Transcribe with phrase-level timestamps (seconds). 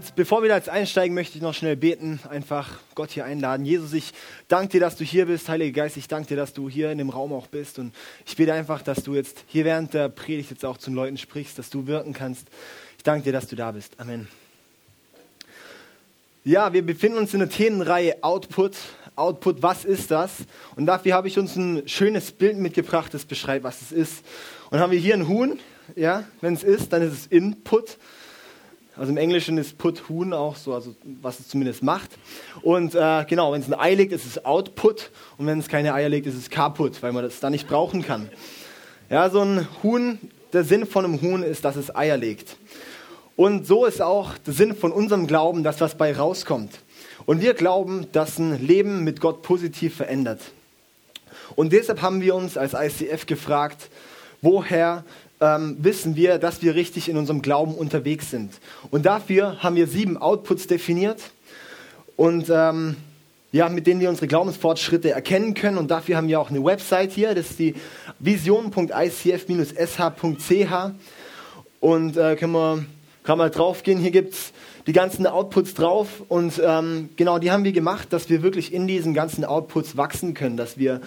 [0.00, 3.66] Und bevor wir da jetzt einsteigen, möchte ich noch schnell beten, einfach Gott hier einladen.
[3.66, 4.14] Jesus, ich
[4.48, 5.46] danke dir, dass du hier bist.
[5.50, 7.78] Heiliger Geist, ich danke dir, dass du hier in dem Raum auch bist.
[7.78, 7.94] Und
[8.24, 11.18] ich bete einfach, dass du jetzt hier während der Predigt jetzt auch zu den Leuten
[11.18, 12.48] sprichst, dass du wirken kannst.
[12.96, 13.92] Ich danke dir, dass du da bist.
[14.00, 14.26] Amen.
[16.44, 18.78] Ja, wir befinden uns in der Themenreihe Output.
[19.16, 20.30] Output, was ist das?
[20.76, 24.24] Und dafür habe ich uns ein schönes Bild mitgebracht, das beschreibt, was es ist.
[24.70, 25.60] Und haben wir hier ein Huhn,
[25.94, 27.98] ja, wenn es ist, dann ist es Input.
[29.00, 32.10] Also im Englischen ist Put Huhn auch so, also was es zumindest macht.
[32.60, 35.10] Und äh, genau, wenn es ein Ei legt, ist es Output.
[35.38, 38.02] Und wenn es keine Eier legt, ist es Kaput, weil man das dann nicht brauchen
[38.02, 38.28] kann.
[39.08, 40.18] Ja, so ein Huhn,
[40.52, 42.58] der Sinn von einem Huhn ist, dass es Eier legt.
[43.36, 46.80] Und so ist auch der Sinn von unserem Glauben, dass was bei rauskommt.
[47.24, 50.42] Und wir glauben, dass ein Leben mit Gott positiv verändert.
[51.56, 53.88] Und deshalb haben wir uns als ICF gefragt,
[54.42, 55.04] woher
[55.40, 58.52] ähm, wissen wir, dass wir richtig in unserem Glauben unterwegs sind.
[58.90, 61.20] Und dafür haben wir sieben Outputs definiert
[62.16, 62.96] und ähm,
[63.52, 65.76] ja, mit denen wir unsere Glaubensfortschritte erkennen können.
[65.78, 67.74] Und dafür haben wir auch eine Website hier, das ist die
[68.18, 68.90] vision.icf-sh.ch.
[71.80, 72.84] Und äh, können wir,
[73.24, 73.98] kann mal drauf gehen.
[73.98, 74.52] Hier gibt es
[74.86, 78.86] die ganzen Outputs drauf und ähm, genau die haben wir gemacht, dass wir wirklich in
[78.86, 81.00] diesen ganzen Outputs wachsen können, dass wir,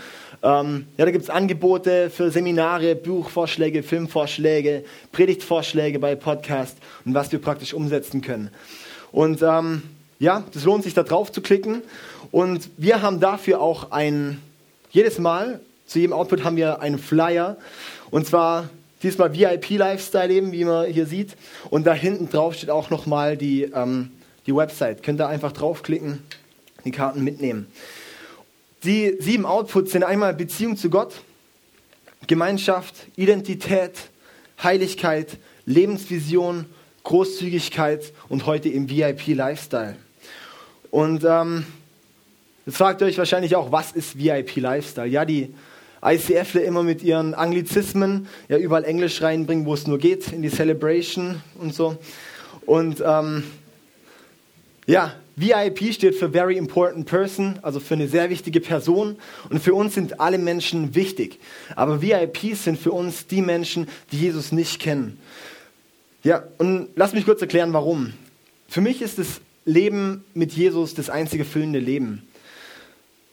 [0.44, 7.32] ähm, ja, da gibt es Angebote für Seminare, Buchvorschläge, Filmvorschläge, Predigtvorschläge bei Podcast und was
[7.32, 8.50] wir praktisch umsetzen können.
[9.12, 9.84] Und ähm,
[10.20, 11.82] ja, das lohnt sich da drauf zu klicken
[12.32, 14.42] und wir haben dafür auch ein,
[14.92, 17.58] jedes Mal, zu jedem Output haben wir einen Flyer
[18.12, 18.70] und zwar
[19.04, 21.36] Diesmal VIP-Lifestyle eben, wie man hier sieht.
[21.70, 24.12] Und da hinten drauf steht auch nochmal die, ähm,
[24.48, 25.04] die Website.
[25.04, 26.24] Könnt ihr einfach draufklicken,
[26.86, 27.68] die Karten mitnehmen.
[28.84, 31.14] Die sieben Outputs sind einmal Beziehung zu Gott,
[32.28, 34.10] Gemeinschaft, Identität,
[34.62, 36.66] Heiligkeit, Lebensvision,
[37.04, 39.96] Großzügigkeit und heute im VIP-Lifestyle.
[40.92, 41.66] Und ähm,
[42.66, 45.08] jetzt fragt ihr euch wahrscheinlich auch, was ist VIP-Lifestyle?
[45.08, 45.54] Ja, die
[46.04, 50.50] ICFler immer mit ihren Anglizismen ja überall Englisch reinbringen, wo es nur geht, in die
[50.50, 51.98] Celebration und so.
[52.66, 53.46] Und ähm,
[54.88, 59.18] ja, VIP steht für Very Important Person, also für eine sehr wichtige Person.
[59.50, 61.40] Und für uns sind alle Menschen wichtig.
[61.76, 65.20] Aber VIPs sind für uns die Menschen, die Jesus nicht kennen.
[66.24, 68.14] Ja, und lass mich kurz erklären, warum.
[68.68, 72.28] Für mich ist das Leben mit Jesus das einzige füllende Leben.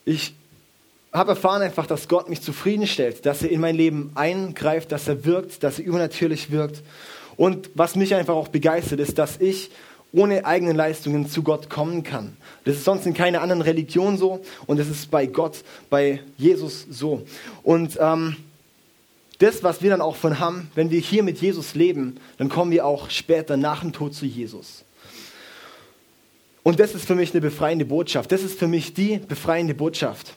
[0.04, 0.34] Ich
[1.12, 5.24] habe erfahren einfach, dass Gott mich zufriedenstellt, dass er in mein Leben eingreift, dass er
[5.24, 6.82] wirkt, dass er übernatürlich wirkt.
[7.36, 9.70] Und was mich einfach auch begeistert, ist, dass ich
[10.12, 12.36] ohne eigene Leistungen zu Gott kommen kann.
[12.64, 16.86] Das ist sonst in keiner anderen Religion so und das ist bei Gott, bei Jesus
[16.90, 17.22] so.
[17.62, 18.36] Und ähm,
[19.38, 22.70] das, was wir dann auch von haben, wenn wir hier mit Jesus leben, dann kommen
[22.70, 24.84] wir auch später nach dem Tod zu Jesus.
[26.62, 28.32] Und das ist für mich eine befreiende Botschaft.
[28.32, 30.34] Das ist für mich die befreiende Botschaft.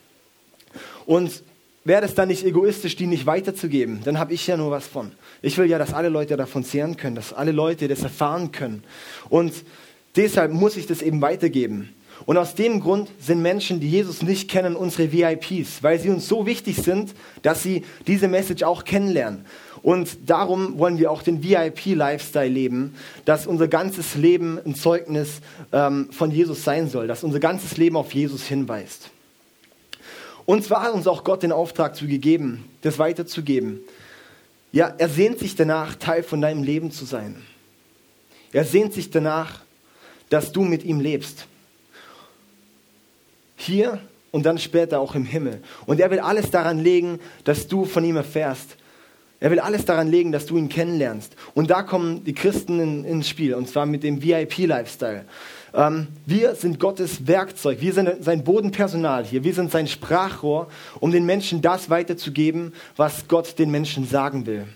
[1.04, 1.42] Und
[1.84, 5.12] wäre es dann nicht egoistisch, die nicht weiterzugeben, dann habe ich ja nur was von.
[5.42, 8.82] Ich will ja, dass alle Leute davon zehren können, dass alle Leute das erfahren können.
[9.28, 9.52] Und
[10.16, 11.94] deshalb muss ich das eben weitergeben.
[12.26, 16.28] Und aus dem Grund sind Menschen, die Jesus nicht kennen, unsere VIPs, weil sie uns
[16.28, 17.12] so wichtig sind,
[17.42, 19.44] dass sie diese Message auch kennenlernen.
[19.82, 22.94] Und darum wollen wir auch den VIP-Lifestyle leben,
[23.26, 25.40] dass unser ganzes Leben ein Zeugnis
[25.72, 29.10] ähm, von Jesus sein soll, dass unser ganzes Leben auf Jesus hinweist.
[30.46, 33.80] Und zwar hat uns auch Gott den Auftrag zu gegeben, das weiterzugeben.
[34.72, 37.42] Ja, er sehnt sich danach, Teil von deinem Leben zu sein.
[38.52, 39.60] Er sehnt sich danach,
[40.28, 41.46] dass du mit ihm lebst.
[43.56, 44.00] Hier
[44.32, 45.62] und dann später auch im Himmel.
[45.86, 48.76] Und er will alles daran legen, dass du von ihm erfährst.
[49.40, 51.36] Er will alles daran legen, dass du ihn kennenlernst.
[51.54, 55.24] Und da kommen die Christen in, ins Spiel, und zwar mit dem VIP-Lifestyle.
[55.74, 60.68] Ähm, wir sind Gottes Werkzeug, wir sind sein Bodenpersonal hier, wir sind sein Sprachrohr,
[61.00, 64.66] um den Menschen das weiterzugeben, was Gott den Menschen sagen will.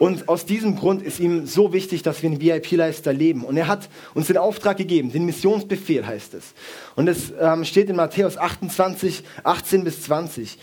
[0.00, 3.44] Und aus diesem Grund ist ihm so wichtig, dass wir einen VIP-Leister leben.
[3.44, 6.54] Und er hat uns den Auftrag gegeben, den Missionsbefehl heißt es.
[6.96, 10.58] Und es ähm, steht in Matthäus 28, 18 bis 20.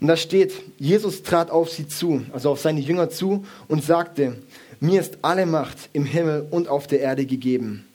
[0.00, 4.36] Und da steht, Jesus trat auf sie zu, also auf seine Jünger zu und sagte,
[4.80, 7.86] mir ist alle Macht im Himmel und auf der Erde gegeben.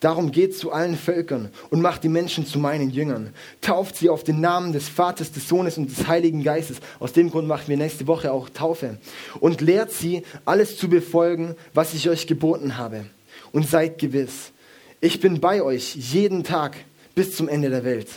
[0.00, 3.34] Darum geht zu allen Völkern und macht die Menschen zu meinen Jüngern.
[3.60, 6.78] Tauft sie auf den Namen des Vaters, des Sohnes und des Heiligen Geistes.
[7.00, 8.98] Aus dem Grund machen wir nächste Woche auch Taufe.
[9.40, 13.06] Und lehrt sie, alles zu befolgen, was ich euch geboten habe.
[13.50, 14.52] Und seid gewiss,
[15.00, 16.76] ich bin bei euch jeden Tag
[17.14, 18.08] bis zum Ende der Welt.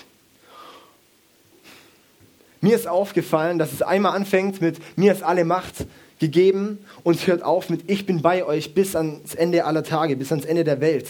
[2.59, 5.87] Mir ist aufgefallen, dass es einmal anfängt mit mir ist alle Macht
[6.19, 10.31] gegeben und hört auf mit ich bin bei euch bis ans Ende aller Tage, bis
[10.31, 11.07] ans Ende der Welt.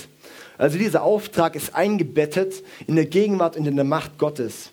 [0.62, 4.70] Also dieser Auftrag ist eingebettet in der Gegenwart und in der Macht Gottes.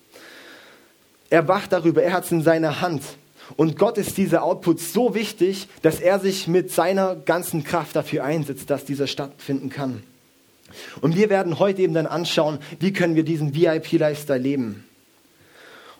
[1.30, 3.02] Er wacht darüber, er hat es in seiner Hand.
[3.56, 8.22] Und Gott ist dieser Output so wichtig, dass er sich mit seiner ganzen Kraft dafür
[8.22, 10.02] einsetzt, dass dieser stattfinden kann.
[11.00, 14.84] Und wir werden heute eben dann anschauen, wie können wir diesen VIP-Lifestyle leben.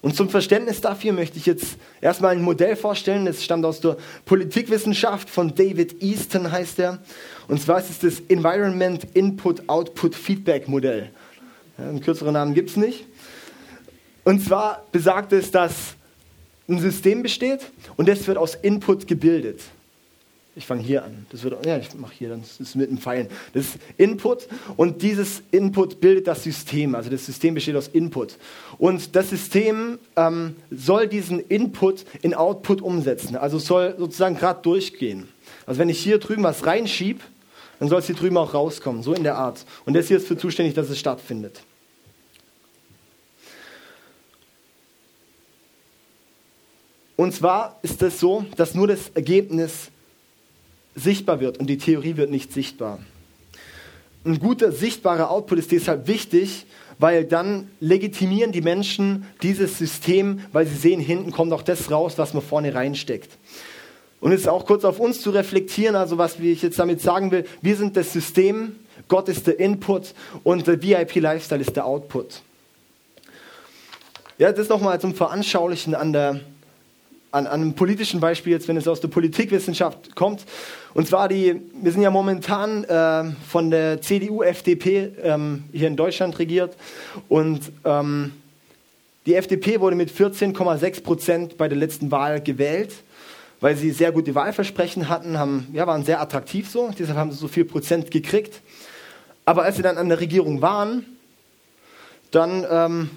[0.01, 3.27] Und zum Verständnis dafür möchte ich jetzt erstmal ein Modell vorstellen.
[3.27, 3.97] Es stammt aus der
[4.27, 6.99] Politikwissenschaft von David Easton, heißt er.
[7.49, 11.11] Und zwar ist es das Environment Input Output Feedback Modell.
[11.79, 13.07] Ja, einen kürzeren Namen gibt es nicht.
[14.25, 15.95] Und zwar besagt es, dass
[16.69, 17.61] ein System besteht
[17.97, 19.63] und das wird aus Input gebildet.
[20.59, 21.25] Ich fange hier an.
[21.31, 23.29] Das wird, ja, ich mache hier, dann ist mit dem Pfeilen.
[23.55, 26.97] Das ist Input und dieses Input bildet das System.
[26.97, 28.37] Also das System besteht aus Input.
[28.77, 33.37] Und das System ähm, soll diesen Input in Output umsetzen.
[33.37, 35.29] Also soll sozusagen gerade durchgehen.
[35.65, 37.21] Also wenn ich hier drüben was reinschiebe,
[37.79, 39.05] dann soll es hier drüben auch rauskommen.
[39.05, 39.65] So in der Art.
[39.85, 41.63] Und das hier ist für zuständig, dass es stattfindet.
[47.15, 49.93] Und zwar ist es so, dass nur das Ergebnis
[50.99, 52.99] sichtbar wird und die Theorie wird nicht sichtbar.
[54.25, 56.67] Ein guter sichtbarer Output ist deshalb wichtig,
[56.99, 62.15] weil dann legitimieren die Menschen dieses System, weil sie sehen, hinten kommt auch das raus,
[62.19, 63.31] was man vorne reinsteckt.
[64.21, 67.45] Und jetzt auch kurz auf uns zu reflektieren, also was ich jetzt damit sagen will,
[67.63, 70.13] wir sind das System, Gott ist der Input
[70.43, 72.43] und der VIP-Lifestyle ist der Output.
[74.39, 76.41] Ja, das nochmal zum Veranschaulichen an der
[77.31, 80.45] an, an einem politischen Beispiel jetzt, wenn es aus der Politikwissenschaft kommt.
[80.95, 85.97] Und zwar die, wir sind ja momentan äh, von der CDU, FDP ähm, hier in
[85.97, 86.77] Deutschland regiert
[87.29, 88.33] und ähm,
[89.27, 92.95] die FDP wurde mit 14,6 Prozent bei der letzten Wahl gewählt,
[93.61, 97.37] weil sie sehr gute Wahlversprechen hatten, haben, ja, waren sehr attraktiv so, deshalb haben sie
[97.37, 98.63] so viel Prozent gekriegt.
[99.45, 101.05] Aber als sie dann an der Regierung waren,
[102.31, 103.11] dann ähm,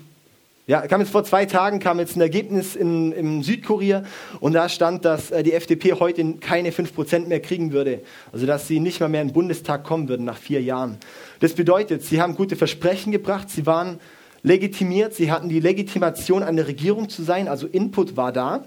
[0.72, 4.06] ja, kam jetzt vor zwei Tagen kam jetzt ein Ergebnis in, im Südkurier
[4.40, 8.00] und da stand, dass äh, die FDP heute keine 5% mehr kriegen würde.
[8.32, 10.96] Also dass sie nicht mal mehr in den Bundestag kommen würden nach vier Jahren.
[11.42, 14.00] Das bedeutet, sie haben gute Versprechen gebracht, sie waren
[14.44, 18.64] legitimiert, sie hatten die Legitimation der Regierung zu sein, also Input war da,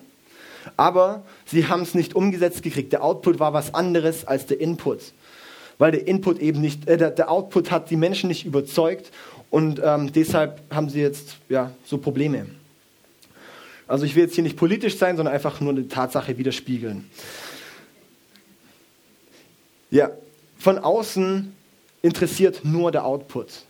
[0.77, 2.93] aber sie haben es nicht umgesetzt gekriegt.
[2.93, 5.15] Der Output war was anderes als der Input
[5.79, 9.11] weil der Input eben nicht, äh, der, der, Output hat die Menschen nicht überzeugt
[9.55, 12.47] und ähm, deshalb haben sie jetzt ja, so Probleme.
[13.87, 17.09] Also ich will jetzt hier nicht politisch sein, sondern einfach nur eine Tatsache widerspiegeln.
[19.93, 20.11] Ja,
[20.59, 21.55] von außen
[22.03, 23.63] interessiert nur der Output.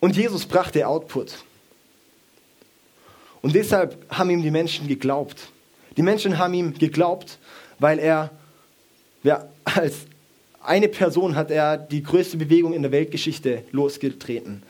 [0.00, 1.44] Und Jesus brachte Output.
[3.42, 5.52] Und deshalb haben ihm die Menschen geglaubt.
[5.96, 7.38] Die Menschen haben ihm geglaubt,
[7.78, 8.32] weil er
[9.22, 10.06] ja, als
[10.64, 14.62] eine Person hat er die größte Bewegung in der Weltgeschichte losgetreten.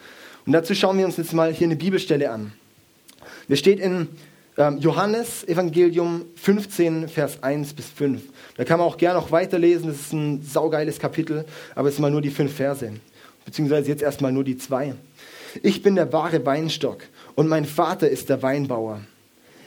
[0.47, 2.53] Und dazu schauen wir uns jetzt mal hier eine Bibelstelle an.
[3.49, 4.09] Das steht in
[4.57, 8.23] ähm, Johannes Evangelium 15, Vers 1 bis 5.
[8.57, 11.45] Da kann man auch gerne noch weiterlesen, das ist ein saugeiles Kapitel,
[11.75, 12.93] aber es sind mal nur die fünf Verse,
[13.45, 14.95] beziehungsweise jetzt erstmal nur die zwei.
[15.63, 17.05] Ich bin der wahre Weinstock
[17.35, 19.03] und mein Vater ist der Weinbauer.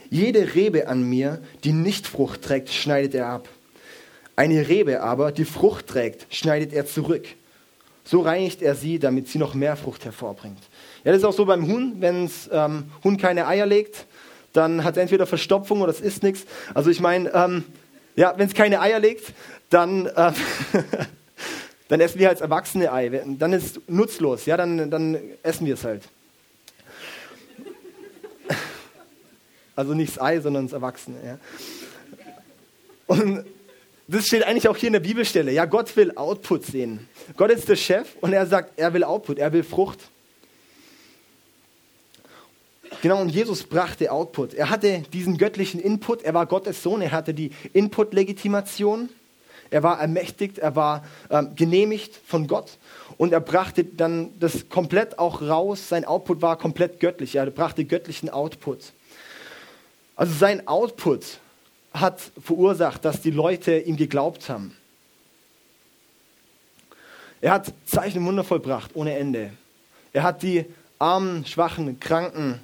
[0.10, 3.50] Jede Rebe an mir, die nicht Frucht trägt, schneidet er ab.
[4.36, 7.26] Eine Rebe aber, die Frucht trägt, schneidet er zurück.
[8.04, 10.60] So reinigt er sie, damit sie noch mehr Frucht hervorbringt.
[11.04, 11.96] Ja, das ist auch so beim Huhn.
[12.00, 14.06] Wenn das ähm, Huhn keine Eier legt,
[14.54, 16.46] dann hat es entweder Verstopfung oder es ist nichts.
[16.74, 17.64] Also ich meine, ähm,
[18.16, 19.34] ja, wenn es keine Eier legt,
[19.70, 20.32] dann, äh,
[21.88, 23.10] dann essen wir als Erwachsene Ei.
[23.10, 24.46] Dann ist es nutzlos.
[24.46, 26.04] Ja, dann, dann essen wir es halt.
[29.78, 31.18] Also nicht das Ei, sondern das Erwachsene.
[31.26, 31.38] Ja.
[33.08, 33.46] Und
[34.08, 35.52] das steht eigentlich auch hier in der Bibelstelle.
[35.52, 37.08] Ja, Gott will Output sehen.
[37.38, 40.00] Gott ist der Chef und er sagt, er will Output, er will Frucht.
[43.02, 44.54] Genau, und Jesus brachte Output.
[44.54, 49.10] Er hatte diesen göttlichen Input, er war Gottes Sohn, er hatte die Input-Legitimation,
[49.72, 52.78] er war ermächtigt, er war ähm, genehmigt von Gott
[53.18, 55.90] und er brachte dann das komplett auch raus.
[55.90, 58.94] Sein Output war komplett göttlich, er brachte göttlichen Output.
[60.16, 61.40] Also sein Output
[62.00, 64.76] hat verursacht, dass die Leute ihm geglaubt haben.
[67.42, 69.52] Er hat Zeichen und Wunder vollbracht ohne Ende.
[70.14, 70.66] Er hat die
[71.00, 72.60] armen, schwachen, kranken,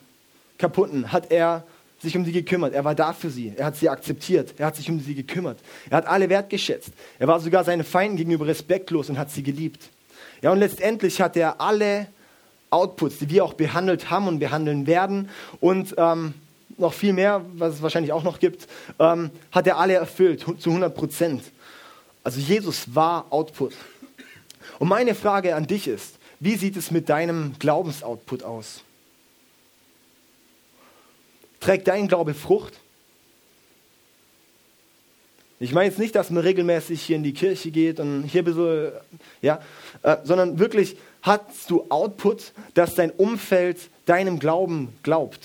[0.58, 1.64] kaputten, hat er
[2.02, 2.74] sich um sie gekümmert.
[2.74, 3.54] Er war da für sie.
[3.56, 4.56] Er hat sie akzeptiert.
[4.58, 5.60] Er hat sich um sie gekümmert.
[5.90, 6.90] Er hat alle wertgeschätzt.
[7.20, 9.90] Er war sogar seinen Feinden gegenüber respektlos und hat sie geliebt.
[10.42, 12.08] Ja, und letztendlich hat er alle
[12.72, 15.30] Outputs, die wir auch behandelt haben und behandeln werden.
[15.60, 16.34] Und ähm,
[16.78, 18.68] noch viel mehr, was es wahrscheinlich auch noch gibt,
[19.00, 21.44] ähm, hat er alle erfüllt, zu 100 Prozent.
[22.24, 23.74] Also Jesus war Output.
[24.80, 28.82] Und meine Frage an dich ist, wie sieht es mit deinem Glaubensoutput aus?
[31.60, 32.74] Trägt dein Glaube Frucht?
[35.60, 38.92] Ich meine jetzt nicht, dass man regelmäßig hier in die Kirche geht und hier ein
[39.44, 39.62] ja,
[40.02, 45.40] äh, sondern wirklich hast du Output, dass dein Umfeld deinem Glauben glaubt.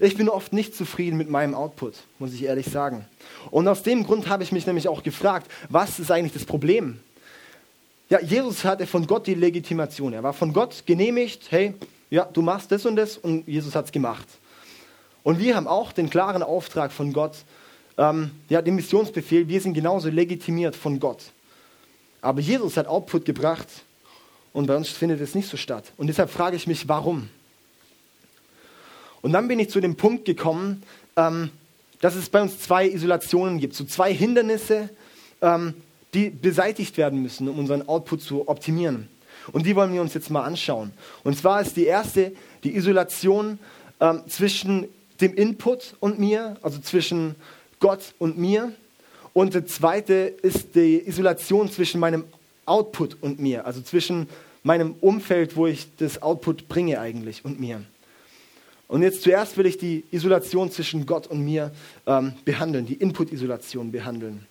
[0.00, 3.04] Ich bin oft nicht zufrieden mit meinem Output, muss ich ehrlich sagen.
[3.50, 7.00] Und aus dem Grund habe ich mich nämlich auch gefragt, was ist eigentlich das Problem?
[8.08, 10.12] Ja, Jesus hatte von Gott die Legitimation.
[10.12, 11.74] Er war von Gott genehmigt, hey,
[12.10, 14.26] ja, du machst das und das und Jesus hat es gemacht.
[15.24, 17.36] Und wir haben auch den klaren Auftrag von Gott,
[17.98, 21.24] ähm, ja, den Missionsbefehl, wir sind genauso legitimiert von Gott.
[22.22, 23.68] Aber Jesus hat Output gebracht
[24.52, 25.92] und bei uns findet es nicht so statt.
[25.96, 27.28] Und deshalb frage ich mich, warum?
[29.22, 30.82] Und dann bin ich zu dem Punkt gekommen,
[31.16, 31.50] ähm,
[32.00, 34.88] dass es bei uns zwei Isolationen gibt, so zwei Hindernisse,
[35.42, 35.74] ähm,
[36.14, 39.08] die beseitigt werden müssen, um unseren Output zu optimieren.
[39.52, 40.92] Und die wollen wir uns jetzt mal anschauen.
[41.24, 42.32] Und zwar ist die erste
[42.64, 43.58] die Isolation
[44.00, 44.88] ähm, zwischen
[45.20, 47.34] dem Input und mir, also zwischen
[47.80, 48.72] Gott und mir.
[49.32, 52.24] Und der zweite ist die Isolation zwischen meinem
[52.66, 54.28] Output und mir, also zwischen
[54.62, 57.82] meinem Umfeld, wo ich das Output bringe eigentlich und mir.
[58.88, 61.70] Und jetzt zuerst will ich die Isolation zwischen Gott und mir
[62.06, 64.46] ähm, behandeln, die Input-Isolation behandeln.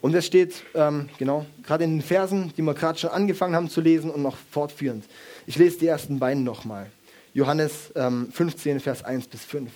[0.00, 3.70] Und das steht ähm, genau gerade in den Versen, die wir gerade schon angefangen haben
[3.70, 5.04] zu lesen und noch fortführend.
[5.46, 6.90] Ich lese die ersten beiden nochmal.
[7.34, 9.70] Johannes ähm, 15, Vers 1 bis 5.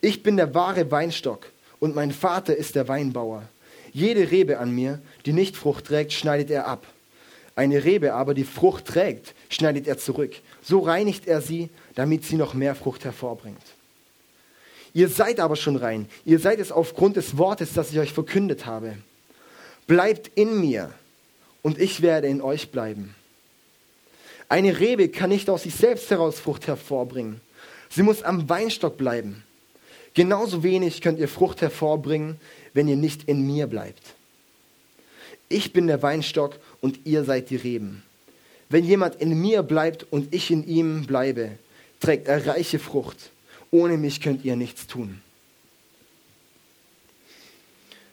[0.00, 1.46] Ich bin der wahre Weinstock
[1.78, 3.44] und mein Vater ist der Weinbauer.
[3.92, 6.86] Jede Rebe an mir, die nicht Frucht trägt, schneidet er ab.
[7.56, 10.32] Eine Rebe aber, die Frucht trägt, schneidet er zurück.
[10.62, 11.68] So reinigt er sie,
[12.00, 13.60] damit sie noch mehr Frucht hervorbringt.
[14.94, 16.08] Ihr seid aber schon rein.
[16.24, 18.96] Ihr seid es aufgrund des Wortes, das ich euch verkündet habe.
[19.86, 20.94] Bleibt in mir
[21.60, 23.14] und ich werde in euch bleiben.
[24.48, 27.42] Eine Rebe kann nicht aus sich selbst heraus Frucht hervorbringen.
[27.90, 29.44] Sie muss am Weinstock bleiben.
[30.14, 32.40] Genauso wenig könnt ihr Frucht hervorbringen,
[32.72, 34.14] wenn ihr nicht in mir bleibt.
[35.50, 38.02] Ich bin der Weinstock und ihr seid die Reben.
[38.70, 41.58] Wenn jemand in mir bleibt und ich in ihm bleibe,
[42.00, 43.30] trägt er reiche Frucht.
[43.70, 45.20] Ohne mich könnt ihr nichts tun.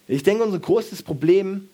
[0.08, 1.70] Ich denke, unser größtes Problem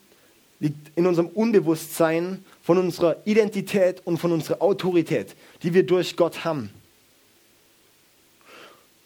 [0.58, 6.44] liegt in unserem Unbewusstsein von unserer Identität und von unserer Autorität, die wir durch Gott
[6.44, 6.70] haben.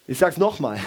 [0.07, 0.81] Ich sage es nochmal.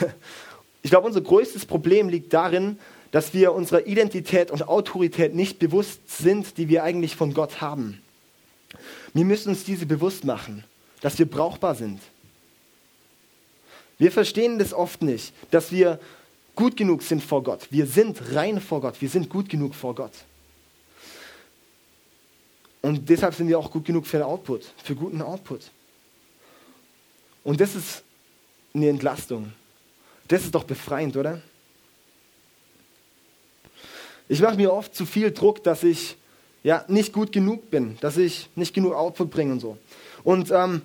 [0.84, 2.80] Ich glaube, unser größtes Problem liegt darin,
[3.12, 8.02] dass wir unserer Identität und Autorität nicht bewusst sind, die wir eigentlich von Gott haben.
[9.14, 10.64] Wir müssen uns diese bewusst machen,
[11.02, 12.00] dass wir brauchbar sind.
[14.02, 16.00] Wir verstehen das oft nicht, dass wir
[16.56, 17.68] gut genug sind vor Gott.
[17.70, 19.00] Wir sind rein vor Gott.
[19.00, 20.14] Wir sind gut genug vor Gott.
[22.82, 25.70] Und deshalb sind wir auch gut genug für den Output, für guten Output.
[27.44, 28.02] Und das ist
[28.74, 29.54] eine Entlastung.
[30.28, 31.40] Das ist doch befreiend, oder?
[34.28, 36.18] Ich mache mir oft zu viel Druck, dass ich
[36.64, 39.78] ja nicht gut genug bin, dass ich nicht genug Output bringe und so.
[40.24, 40.82] Und ähm,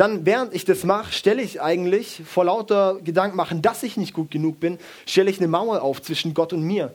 [0.00, 4.14] dann, während ich das mache, stelle ich eigentlich vor lauter Gedanken machen, dass ich nicht
[4.14, 6.94] gut genug bin, stelle ich eine Mauer auf zwischen Gott und mir.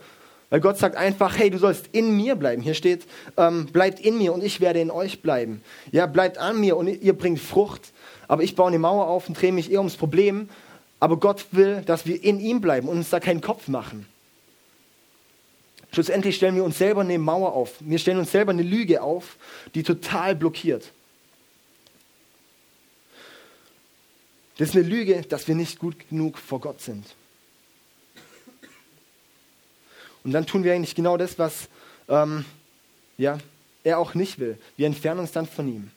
[0.49, 2.63] Weil Gott sagt einfach, hey, du sollst in mir bleiben.
[2.63, 3.05] Hier steht,
[3.37, 5.61] ähm, bleibt in mir und ich werde in euch bleiben.
[5.91, 7.93] Ja, bleibt an mir und ihr bringt Frucht.
[8.27, 10.49] Aber ich baue eine Mauer auf und drehe mich eher ums Problem.
[10.99, 14.07] Aber Gott will, dass wir in ihm bleiben und uns da keinen Kopf machen.
[15.91, 17.73] Schlussendlich stellen wir uns selber eine Mauer auf.
[17.81, 19.37] Wir stellen uns selber eine Lüge auf,
[19.75, 20.91] die total blockiert.
[24.57, 27.05] Das ist eine Lüge, dass wir nicht gut genug vor Gott sind.
[30.23, 31.69] Und dann tun wir eigentlich genau das, was
[32.07, 32.45] ähm,
[33.17, 33.37] ja,
[33.83, 34.57] er auch nicht will.
[34.77, 35.91] Wir entfernen uns dann von ihm.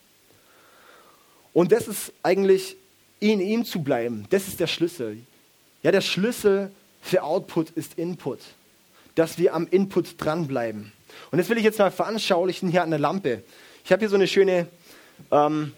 [1.53, 2.77] Und das ist eigentlich,
[3.21, 5.19] in ihm zu bleiben, das ist der Schlüssel.
[5.83, 8.41] Ja, der Schlüssel für Output ist Input.
[9.15, 10.93] Dass wir am Input dranbleiben.
[11.31, 13.43] Und das will ich jetzt mal veranschaulichen hier an der Lampe.
[13.85, 14.69] Ich habe hier so eine schöne
[15.31, 15.73] ähm,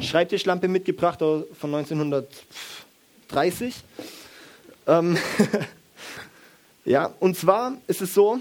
[0.00, 3.74] Schreibtischlampe mitgebracht von 1930.
[4.86, 5.18] Ähm,
[6.84, 8.38] Ja, und zwar ist es so,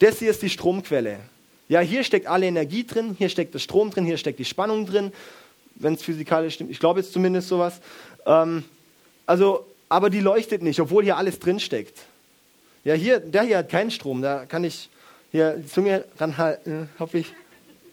[0.00, 1.20] das hier ist die Stromquelle.
[1.68, 4.84] Ja, hier steckt alle Energie drin, hier steckt der Strom drin, hier steckt die Spannung
[4.84, 5.12] drin,
[5.76, 6.72] wenn es physikalisch stimmt.
[6.72, 7.80] Ich glaube jetzt zumindest sowas.
[8.26, 8.64] Ähm,
[9.26, 12.00] also, aber die leuchtet nicht, obwohl hier alles drin steckt.
[12.82, 14.90] Ja, hier, der hier hat keinen Strom, da kann ich
[15.30, 17.32] hier die Zunge ranhalten, hoffe ich.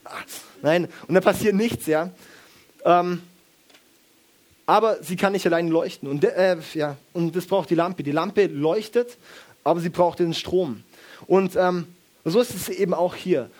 [0.04, 0.24] Ach,
[0.62, 2.10] nein, und da passiert nichts, ja.
[2.84, 3.22] Ähm,
[4.66, 6.08] aber sie kann nicht allein leuchten.
[6.08, 8.02] Und, äh, ja, und das braucht die Lampe.
[8.02, 9.18] Die Lampe leuchtet,
[9.64, 10.82] aber sie braucht den Strom.
[11.26, 11.86] Und ähm,
[12.24, 13.50] so ist es eben auch hier.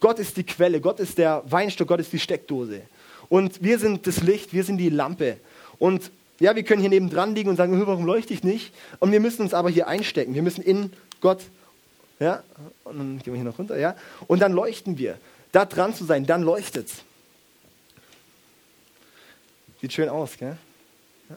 [0.00, 2.82] Gott ist die Quelle, Gott ist der Weinstock, Gott ist die Steckdose.
[3.28, 5.38] Und wir sind das Licht, wir sind die Lampe.
[5.78, 8.72] Und ja, wir können hier neben dran liegen und sagen, warum leuchte ich nicht?
[9.00, 10.34] Und wir müssen uns aber hier einstecken.
[10.34, 11.40] Wir müssen in Gott,
[12.20, 12.42] ja,
[12.84, 13.96] und dann gehen wir hier noch runter, ja,
[14.28, 15.18] und dann leuchten wir.
[15.52, 17.02] Da dran zu sein, dann leuchtet's.
[19.80, 20.56] Sieht schön aus, gell?
[21.28, 21.36] Ja.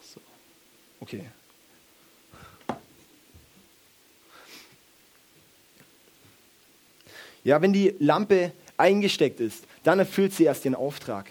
[0.00, 0.20] So.
[1.00, 1.26] Okay.
[7.42, 11.30] Ja, wenn die Lampe eingesteckt ist, dann erfüllt sie erst ihren Auftrag.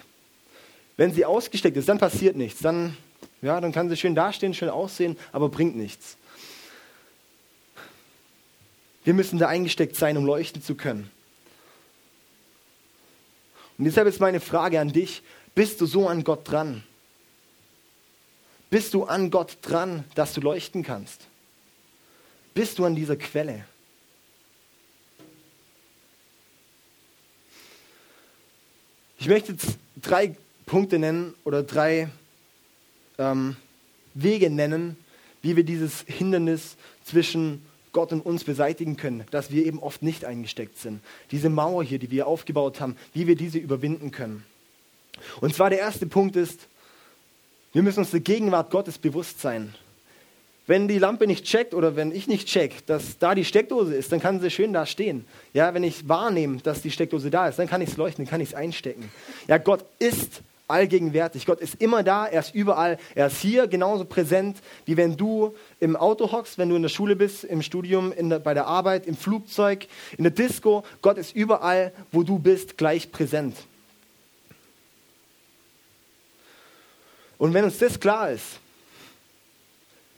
[0.97, 2.61] Wenn sie ausgesteckt ist, dann passiert nichts.
[2.61, 2.95] Dann,
[3.41, 6.17] ja, dann kann sie schön dastehen, schön aussehen, aber bringt nichts.
[9.03, 11.11] Wir müssen da eingesteckt sein, um leuchten zu können.
[13.77, 15.21] Und deshalb ist meine Frage an dich,
[15.53, 16.83] bist du so an Gott dran?
[18.69, 21.27] Bist du an Gott dran, dass du leuchten kannst?
[22.53, 23.65] Bist du an dieser Quelle?
[29.17, 32.09] Ich möchte jetzt drei Punkte nennen oder drei
[33.17, 33.55] ähm,
[34.13, 34.97] Wege nennen,
[35.41, 37.65] wie wir dieses Hindernis zwischen
[37.95, 40.99] Gott und uns beseitigen können, dass wir eben oft nicht eingesteckt sind.
[41.31, 44.43] Diese Mauer hier, die wir aufgebaut haben, wie wir diese überwinden können.
[45.39, 46.67] Und zwar der erste Punkt ist,
[47.71, 49.73] wir müssen uns der Gegenwart Gottes bewusst sein.
[50.67, 54.11] Wenn die Lampe nicht checkt oder wenn ich nicht check, dass da die Steckdose ist,
[54.11, 55.25] dann kann sie schön da stehen.
[55.53, 58.29] Ja, wenn ich wahrnehme, dass die Steckdose da ist, dann kann ich es leuchten, dann
[58.29, 59.09] kann ich es einstecken.
[59.47, 61.45] Ja, Gott ist allgegenwärtig.
[61.45, 62.97] Gott ist immer da, er ist überall.
[63.13, 66.89] Er ist hier genauso präsent, wie wenn du im Auto hockst, wenn du in der
[66.89, 70.83] Schule bist, im Studium, der, bei der Arbeit, im Flugzeug, in der Disco.
[71.01, 73.55] Gott ist überall, wo du bist, gleich präsent.
[77.37, 78.59] Und wenn uns das klar ist,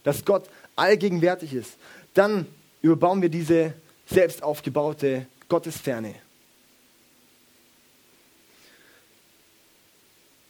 [0.04, 1.76] dass Gott allgegenwärtig ist,
[2.14, 2.46] dann
[2.80, 3.74] überbauen wir diese
[4.06, 6.14] selbst aufgebaute Gottesferne.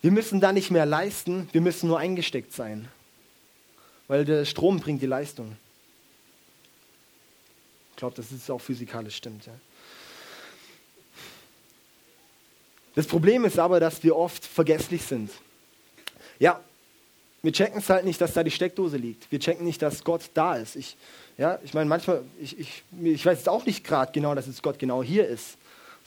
[0.00, 2.88] Wir müssen da nicht mehr leisten, wir müssen nur eingesteckt sein,
[4.06, 5.56] weil der Strom bringt die Leistung.
[7.90, 9.46] Ich glaube, dass es auch physikalisch stimmt.
[9.46, 9.54] Ja.
[12.94, 15.30] Das Problem ist aber, dass wir oft vergesslich sind.
[16.38, 16.60] Ja,
[17.42, 19.30] wir checken es halt nicht, dass da die Steckdose liegt.
[19.30, 20.76] Wir checken nicht, dass Gott da ist.
[20.76, 20.96] Ich,
[21.36, 24.78] ja, ich meine, manchmal, ich, ich, ich weiß auch nicht gerade genau, dass jetzt Gott
[24.78, 25.56] genau hier ist.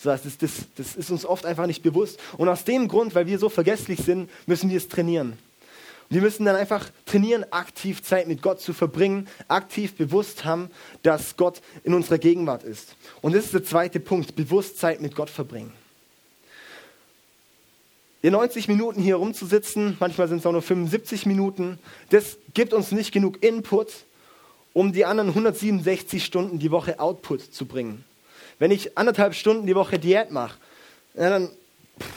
[0.03, 2.19] Das, das, das, das ist uns oft einfach nicht bewusst.
[2.37, 5.37] Und aus dem Grund, weil wir so vergesslich sind, müssen wir es trainieren.
[6.09, 10.69] Wir müssen dann einfach trainieren, aktiv Zeit mit Gott zu verbringen, aktiv bewusst haben,
[11.03, 12.95] dass Gott in unserer Gegenwart ist.
[13.21, 15.71] Und das ist der zweite Punkt, bewusst Zeit mit Gott verbringen
[18.21, 22.91] in 90 Minuten hier rumzusitzen, manchmal sind es auch nur 75 Minuten, das gibt uns
[22.91, 24.05] nicht genug Input,
[24.73, 28.03] um die anderen 167 Stunden die Woche Output zu bringen.
[28.61, 30.55] Wenn ich anderthalb Stunden die Woche Diät mache,
[31.15, 31.47] ja, dann
[31.99, 32.07] pff,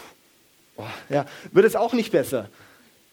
[0.77, 2.51] oh, ja, wird es auch nicht besser.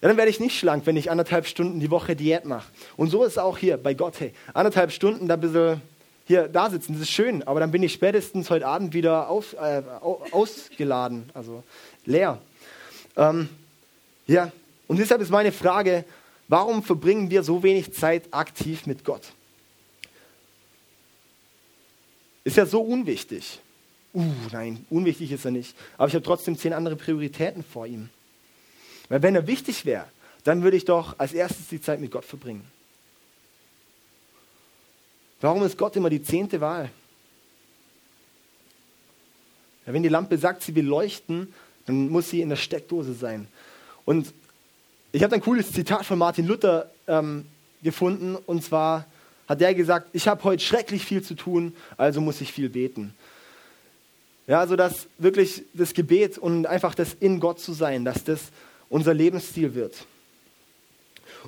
[0.02, 2.68] Ja, dann werde ich nicht schlank, wenn ich anderthalb Stunden die Woche Diät mache.
[2.98, 4.20] Und so ist es auch hier bei Gott.
[4.20, 5.82] Hey, anderthalb Stunden da ein bisschen
[6.28, 9.54] hier da sitzen, das ist schön, aber dann bin ich spätestens heute Abend wieder auf,
[9.54, 9.82] äh,
[10.32, 11.64] ausgeladen, also
[12.06, 12.38] leer.
[13.16, 13.48] Ähm,
[14.28, 14.52] ja,
[14.88, 16.04] und deshalb ist meine Frage,
[16.50, 19.32] warum verbringen wir so wenig Zeit aktiv mit Gott?
[22.44, 23.60] Ist ja so unwichtig.
[24.14, 25.76] Uh, nein, unwichtig ist er nicht.
[25.98, 28.10] Aber ich habe trotzdem zehn andere Prioritäten vor ihm.
[29.10, 30.06] Weil wenn er wichtig wäre,
[30.44, 32.66] dann würde ich doch als erstes die Zeit mit Gott verbringen.
[35.40, 36.90] Warum ist Gott immer die zehnte Wahl?
[39.86, 41.54] Ja, wenn die Lampe sagt, sie will leuchten,
[41.86, 43.48] dann muss sie in der Steckdose sein.
[44.06, 44.34] Und
[45.12, 47.46] ich habe ein cooles Zitat von Martin Luther ähm,
[47.82, 49.06] gefunden, und zwar
[49.48, 53.14] hat der gesagt, ich habe heute schrecklich viel zu tun, also muss ich viel beten.
[54.48, 58.52] Ja, also dass wirklich das Gebet und einfach das in Gott zu sein, dass das
[58.90, 60.06] unser Lebensstil wird.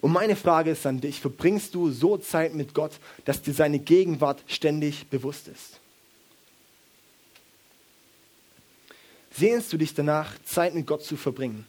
[0.01, 2.93] Und meine Frage ist an dich, verbringst du so Zeit mit Gott,
[3.25, 5.79] dass dir seine Gegenwart ständig bewusst ist?
[9.35, 11.65] Sehnst du dich danach, Zeit mit Gott zu verbringen?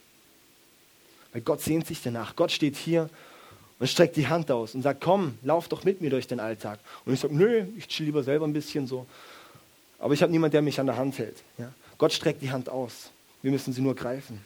[1.32, 2.36] Weil Gott sehnt sich danach.
[2.36, 3.08] Gott steht hier
[3.78, 6.78] und streckt die Hand aus und sagt, komm, lauf doch mit mir durch den Alltag.
[7.04, 9.06] Und ich sage, nö, ich chill lieber selber ein bisschen so.
[9.98, 11.42] Aber ich habe niemanden, der mich an der Hand hält.
[11.58, 11.72] Ja?
[11.98, 13.10] Gott streckt die Hand aus.
[13.42, 14.44] Wir müssen sie nur greifen.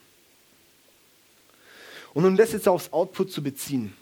[2.14, 3.94] Und um das jetzt aufs Output zu beziehen.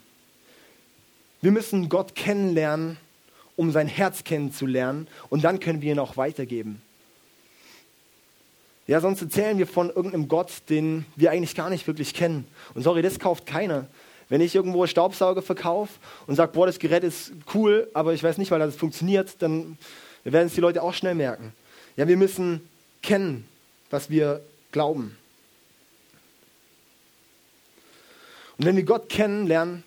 [1.43, 2.97] Wir müssen Gott kennenlernen,
[3.57, 5.09] um sein Herz kennenzulernen.
[5.29, 6.81] Und dann können wir ihn auch weitergeben.
[8.87, 12.47] Ja, sonst erzählen wir von irgendeinem Gott, den wir eigentlich gar nicht wirklich kennen.
[12.75, 13.87] Und sorry, das kauft keiner.
[14.29, 15.93] Wenn ich irgendwo Staubsauger verkaufe
[16.27, 19.79] und sage, boah, das Gerät ist cool, aber ich weiß nicht, weil das funktioniert, dann
[20.25, 21.53] werden es die Leute auch schnell merken.
[21.97, 22.69] Ja, wir müssen
[23.03, 23.47] kennen,
[23.91, 25.17] was wir glauben.
[28.59, 29.85] Und wenn wir Gott kennenlernen,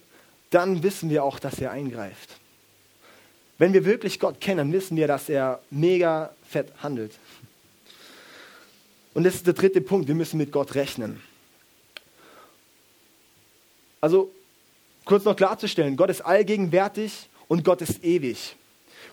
[0.51, 2.37] dann wissen wir auch, dass er eingreift.
[3.57, 7.11] Wenn wir wirklich Gott kennen, dann wissen wir, dass er mega fett handelt.
[9.13, 11.21] Und das ist der dritte Punkt, wir müssen mit Gott rechnen.
[14.01, 14.31] Also
[15.05, 18.55] kurz noch klarzustellen, Gott ist allgegenwärtig und Gott ist ewig.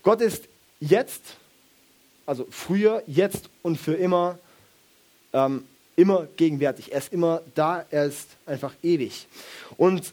[0.03, 0.49] Gott ist
[0.81, 1.23] jetzt,
[2.27, 4.39] also früher, jetzt und für immer,
[5.33, 5.65] ähm,
[5.97, 6.93] immer gegenwärtig.
[6.93, 9.27] Er ist immer da, er ist einfach ewig.
[9.77, 10.13] Und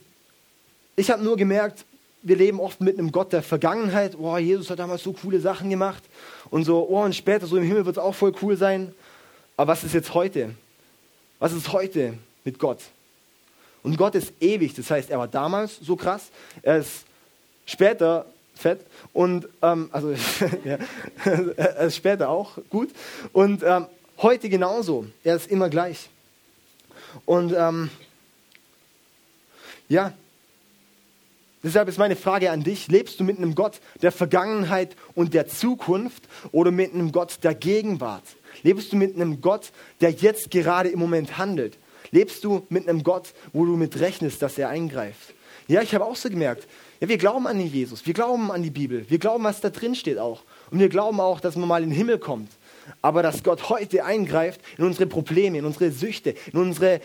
[0.96, 1.84] ich habe nur gemerkt,
[2.22, 4.16] wir leben oft mit einem Gott der Vergangenheit.
[4.18, 6.02] Oh, Jesus hat damals so coole Sachen gemacht.
[6.50, 8.94] Und so, oh, und später, so im Himmel wird es auch voll cool sein.
[9.56, 10.54] Aber was ist jetzt heute?
[11.38, 12.78] Was ist heute mit Gott?
[13.84, 14.74] Und Gott ist ewig.
[14.74, 16.30] Das heißt, er war damals so krass.
[16.62, 17.04] Er ist
[17.66, 18.80] später fett.
[19.12, 20.12] Und, ähm, also,
[21.24, 22.90] er ist später auch gut.
[23.32, 23.86] Und ähm,
[24.18, 25.06] heute genauso.
[25.22, 26.08] Er ist immer gleich.
[27.26, 27.90] Und, ähm,
[29.88, 30.12] ja,
[31.62, 35.48] Deshalb ist meine Frage an dich, lebst du mit einem Gott der Vergangenheit und der
[35.48, 38.22] Zukunft oder mit einem Gott der Gegenwart?
[38.62, 41.78] Lebst du mit einem Gott, der jetzt gerade im Moment handelt?
[42.14, 45.34] Lebst du mit einem Gott, wo du mit rechnest, dass er eingreift?
[45.66, 46.68] Ja, ich habe auch so gemerkt,
[47.00, 49.68] ja, wir glauben an den Jesus, wir glauben an die Bibel, wir glauben, was da
[49.68, 50.44] drin steht auch.
[50.70, 52.52] Und wir glauben auch, dass man mal in den Himmel kommt.
[53.02, 57.00] Aber dass Gott heute eingreift in unsere Probleme, in unsere Süchte, in unsere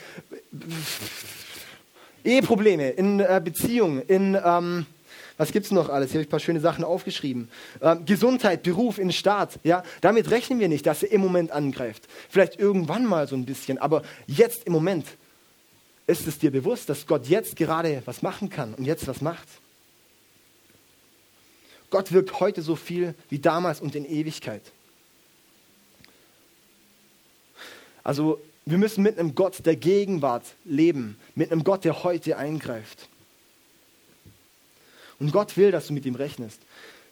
[2.23, 4.85] Eheprobleme, in äh, Beziehungen, in, ähm,
[5.39, 6.11] was gibt es noch alles?
[6.11, 7.49] Hier habe ich ein paar schöne Sachen aufgeschrieben.
[7.81, 9.57] Ähm, Gesundheit, Beruf, in Staat.
[9.63, 9.83] Ja?
[10.01, 12.09] Damit rechnen wir nicht, dass er im Moment angreift.
[12.27, 15.05] Vielleicht irgendwann mal so ein bisschen, aber jetzt im Moment
[16.07, 19.47] ist es dir bewusst, dass Gott jetzt gerade was machen kann und jetzt was macht.
[21.89, 24.73] Gott wirkt heute so viel wie damals und in Ewigkeit.
[28.03, 33.07] Also wir müssen mit einem Gott der Gegenwart leben, mit einem Gott, der heute eingreift.
[35.19, 36.61] Und Gott will, dass du mit ihm rechnest.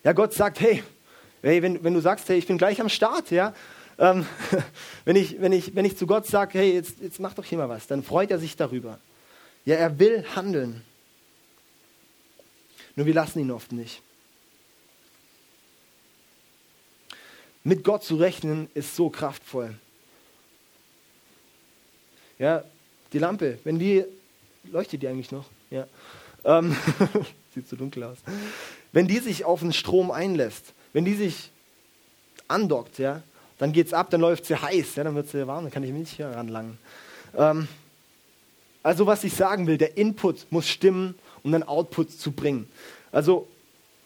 [0.03, 0.83] Ja, Gott sagt, hey,
[1.41, 3.53] hey wenn, wenn du sagst, hey, ich bin gleich am Start, ja,
[3.99, 4.25] ähm,
[5.05, 7.57] wenn, ich, wenn, ich, wenn ich zu Gott sage, hey, jetzt, jetzt mach doch hier
[7.57, 8.99] mal was, dann freut er sich darüber.
[9.65, 10.81] Ja, er will handeln.
[12.95, 14.01] Nur wir lassen ihn oft nicht.
[17.63, 19.75] Mit Gott zu rechnen ist so kraftvoll.
[22.39, 22.63] Ja,
[23.11, 24.05] die Lampe, wenn die,
[24.63, 25.45] leuchtet die eigentlich noch?
[25.69, 25.85] Ja.
[26.45, 26.77] Ähm,
[27.57, 28.17] sieht so dunkel aus.
[28.91, 31.51] Wenn die sich auf den Strom einlässt, wenn die sich
[32.47, 33.21] andockt, ja,
[33.57, 35.91] dann es ab, dann läuft sie heiß, ja, dann wird sie warm, dann kann ich
[35.91, 36.77] mich nicht hier ranlangen.
[37.35, 37.67] Ähm,
[38.83, 42.69] also was ich sagen will, der Input muss stimmen, um den Output zu bringen.
[43.11, 43.47] Also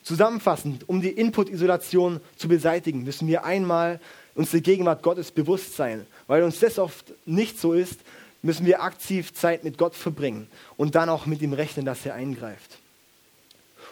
[0.04, 4.00] zusammenfassend, um die Input-Isolation zu beseitigen, müssen wir einmal
[4.34, 8.00] uns der Gegenwart Gottes bewusst sein, weil uns das oft nicht so ist,
[8.42, 12.16] müssen wir aktiv Zeit mit Gott verbringen und dann auch mit ihm rechnen, dass er
[12.16, 12.80] eingreift.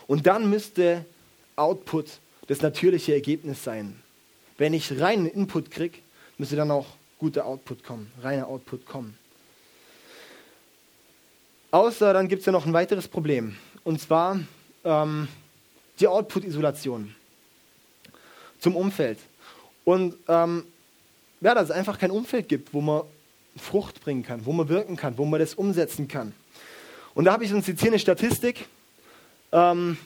[0.10, 1.06] Und dann müsste
[1.56, 4.02] Output das natürliche Ergebnis sein.
[4.58, 6.00] Wenn ich reinen Input kriege,
[6.40, 6.88] müsste dann auch
[7.20, 9.16] guter Output kommen, reiner Output kommen.
[11.70, 13.56] Außer dann gibt es ja noch ein weiteres Problem.
[13.84, 14.40] Und zwar
[14.84, 15.28] ähm,
[16.00, 17.14] die Output-Isolation
[18.58, 19.20] zum Umfeld.
[19.86, 20.64] Und ähm,
[21.40, 23.04] ja, dass es einfach kein Umfeld gibt, wo man
[23.58, 26.34] Frucht bringen kann, wo man wirken kann, wo man das umsetzen kann.
[27.14, 28.66] Und da habe ich uns jetzt hier eine Statistik.
[29.52, 29.98] Ähm,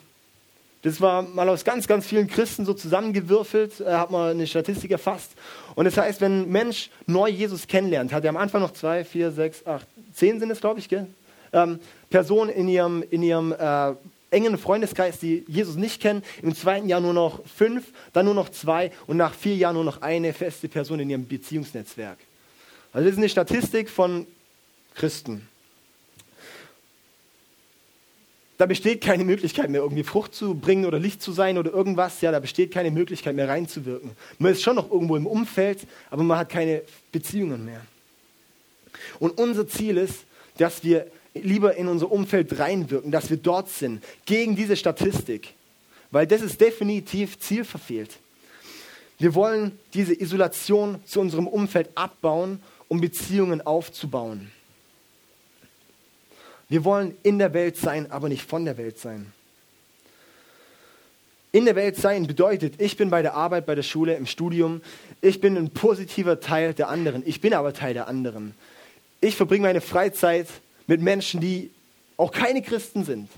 [0.83, 4.91] das war mal aus ganz, ganz vielen Christen so zusammengewürfelt, äh, hat man eine Statistik
[4.91, 5.31] erfasst.
[5.75, 9.05] Und das heißt, wenn ein Mensch neu Jesus kennenlernt, hat er am Anfang noch zwei,
[9.05, 11.07] vier, sechs, acht, zehn sind es, glaube ich, gell?
[11.53, 11.79] Ähm,
[12.09, 13.93] Personen in ihrem, in ihrem äh,
[14.31, 18.49] engen Freundeskreis, die Jesus nicht kennen, im zweiten Jahr nur noch fünf, dann nur noch
[18.49, 22.17] zwei und nach vier Jahren nur noch eine feste Person in ihrem Beziehungsnetzwerk.
[22.91, 24.27] Also das ist eine Statistik von
[24.95, 25.47] Christen.
[28.57, 32.21] Da besteht keine Möglichkeit mehr, irgendwie Frucht zu bringen oder Licht zu sein oder irgendwas.
[32.21, 34.11] Ja, da besteht keine Möglichkeit mehr reinzuwirken.
[34.37, 37.81] Man ist schon noch irgendwo im Umfeld, aber man hat keine Beziehungen mehr.
[39.19, 40.25] Und unser Ziel ist,
[40.57, 45.55] dass wir lieber in unser Umfeld reinwirken, dass wir dort sind, gegen diese Statistik.
[46.11, 48.11] Weil das ist definitiv zielverfehlt.
[49.17, 52.59] Wir wollen diese Isolation zu unserem Umfeld abbauen
[52.93, 54.51] um Beziehungen aufzubauen.
[56.69, 59.31] Wir wollen in der Welt sein, aber nicht von der Welt sein.
[61.51, 64.81] In der Welt sein bedeutet, ich bin bei der Arbeit, bei der Schule, im Studium,
[65.21, 68.55] ich bin ein positiver Teil der anderen, ich bin aber Teil der anderen.
[69.21, 70.47] Ich verbringe meine Freizeit
[70.87, 71.69] mit Menschen, die
[72.17, 73.29] auch keine Christen sind.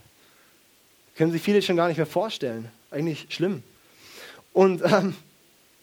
[1.17, 2.69] Können sich viele schon gar nicht mehr vorstellen.
[2.89, 3.63] Eigentlich schlimm.
[4.53, 5.15] Und ähm,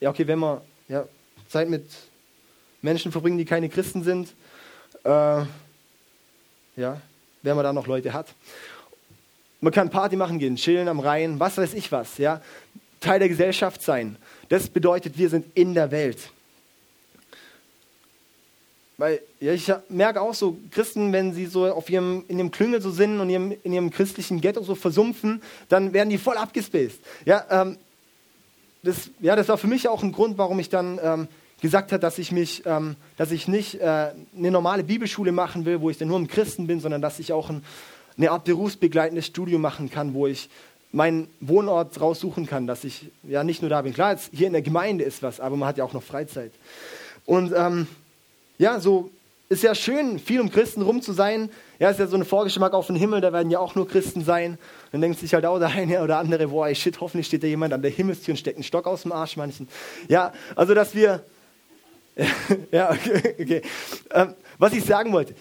[0.01, 1.07] ja, okay, wenn man ja,
[1.49, 1.85] Zeit mit
[2.81, 4.35] Menschen verbringen, die keine Christen sind,
[5.05, 5.45] äh,
[6.77, 7.01] ja,
[7.43, 8.35] wenn man da noch Leute hat.
[9.61, 12.41] Man kann Party machen gehen, chillen am Rhein, was weiß ich was, ja.
[13.01, 14.17] Teil der Gesellschaft sein.
[14.49, 16.19] Das bedeutet, wir sind in der Welt.
[18.99, 22.81] Weil ja, ich merke auch so, Christen, wenn sie so auf ihrem, in ihrem Klüngel
[22.81, 27.01] so sind und ihrem, in ihrem christlichen Ghetto so versumpfen, dann werden die voll abgespaced.
[27.25, 27.79] Ja, ähm,
[28.85, 31.29] das, ja, das war für mich auch ein Grund, warum ich dann ähm,
[31.62, 35.81] gesagt habe, dass ich mich, ähm, dass ich nicht äh, eine normale Bibelschule machen will,
[35.81, 37.64] wo ich dann nur ein Christen bin, sondern dass ich auch ein,
[38.18, 40.51] eine Art berufsbegleitendes Studium machen kann, wo ich
[40.90, 43.94] meinen Wohnort raussuchen kann, dass ich ja nicht nur da bin.
[43.94, 46.53] Klar, jetzt hier in der Gemeinde ist was, aber man hat ja auch noch Freizeit.
[47.25, 47.87] Und ähm,
[48.59, 49.11] ja, so
[49.48, 51.51] ist ja schön, viel um Christen rum zu sein.
[51.79, 54.25] Ja, ist ja so ein Vorgeschmack auf den Himmel, da werden ja auch nur Christen
[54.25, 54.59] sein.
[54.90, 57.46] Dann denkt sich halt auch der eine oder andere, boah, ey, shit, hoffentlich steht da
[57.46, 59.68] jemand an der Himmelstür und steckt einen Stock aus dem Arsch manchen.
[60.09, 61.22] Ja, also dass wir,
[62.70, 63.62] ja, okay, okay.
[64.11, 65.35] Ähm, was ich sagen wollte,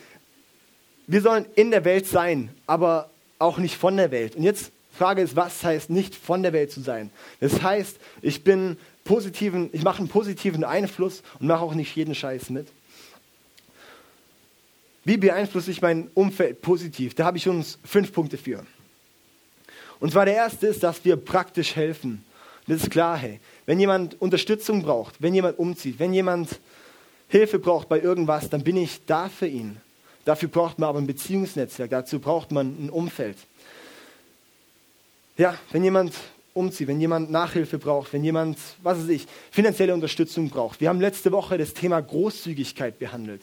[1.07, 4.35] wir sollen in der Welt sein, aber auch nicht von der Welt.
[4.35, 7.09] Und jetzt Frage ist, was heißt nicht von der Welt zu sein?
[7.39, 12.15] Das heißt, ich bin positiven, ich mache einen positiven Einfluss und mache auch nicht jeden
[12.15, 12.67] Scheiß mit.
[15.03, 17.15] Wie beeinflusse ich mein Umfeld positiv?
[17.15, 18.65] Da habe ich uns fünf Punkte für.
[19.99, 22.23] Und zwar der erste ist, dass wir praktisch helfen.
[22.67, 23.39] Das ist klar, hey.
[23.71, 26.59] Wenn jemand Unterstützung braucht, wenn jemand umzieht, wenn jemand
[27.29, 29.77] Hilfe braucht bei irgendwas, dann bin ich da für ihn.
[30.25, 33.37] Dafür braucht man aber ein Beziehungsnetzwerk, dazu braucht man ein Umfeld.
[35.37, 36.13] Ja, wenn jemand
[36.53, 40.81] umzieht, wenn jemand Nachhilfe braucht, wenn jemand, was weiß ich, finanzielle Unterstützung braucht.
[40.81, 43.41] Wir haben letzte Woche das Thema Großzügigkeit behandelt.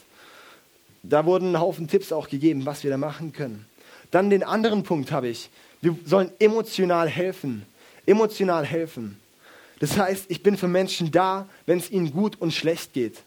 [1.01, 3.65] Da wurden ein Haufen Tipps auch gegeben, was wir da machen können.
[4.11, 5.49] Dann den anderen Punkt habe ich.
[5.81, 7.65] Wir sollen emotional helfen.
[8.05, 9.17] Emotional helfen.
[9.79, 13.17] Das heißt, ich bin für Menschen da, wenn es ihnen gut und schlecht geht.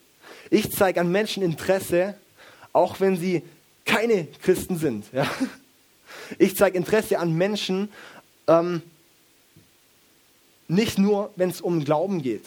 [0.51, 2.15] Ich zeige an Menschen Interesse,
[2.73, 3.43] auch wenn sie
[3.85, 5.07] keine Christen sind.
[5.13, 5.27] Ja?
[6.39, 7.91] Ich zeige Interesse an Menschen,
[8.47, 8.83] ähm,
[10.69, 12.45] nicht nur, wenn es um Glauben geht.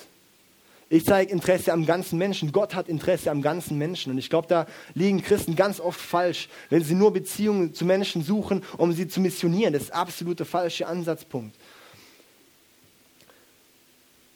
[0.88, 2.52] Ich zeige Interesse am ganzen Menschen.
[2.52, 4.12] Gott hat Interesse am ganzen Menschen.
[4.12, 8.24] Und ich glaube, da liegen Christen ganz oft falsch, wenn sie nur Beziehungen zu Menschen
[8.24, 9.74] suchen, um sie zu missionieren.
[9.74, 11.56] Das ist der falsche Ansatzpunkt.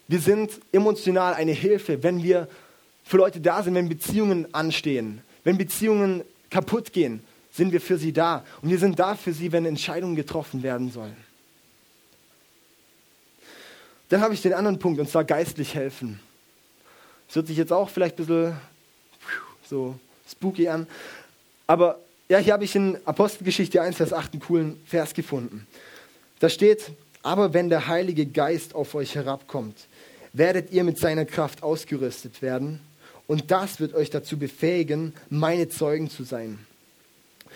[0.09, 2.49] Wir sind emotional eine Hilfe, wenn wir
[3.03, 8.11] für Leute da sind, wenn Beziehungen anstehen, wenn Beziehungen kaputt gehen, sind wir für sie
[8.11, 8.43] da.
[8.63, 11.15] Und wir sind da für sie, wenn Entscheidungen getroffen werden sollen.
[14.09, 16.19] Dann habe ich den anderen Punkt, und zwar geistlich helfen.
[17.27, 18.57] Das hört sich jetzt auch vielleicht ein bisschen
[19.69, 19.93] so
[20.27, 20.87] spooky an.
[21.67, 25.67] Aber ja, hier habe ich in Apostelgeschichte 1, Vers 8 einen coolen Vers gefunden.
[26.39, 26.91] Da steht,
[27.21, 29.75] aber wenn der Heilige Geist auf euch herabkommt,
[30.33, 32.81] werdet ihr mit seiner Kraft ausgerüstet werden
[33.27, 36.59] und das wird euch dazu befähigen, meine Zeugen zu sein.